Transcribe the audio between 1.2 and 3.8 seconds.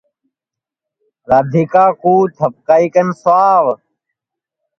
رادھیکا کُو تھپکائی کن سُاو